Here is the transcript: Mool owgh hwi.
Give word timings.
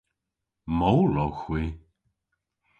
Mool 0.77 1.13
owgh 1.23 1.41
hwi. 1.45 1.63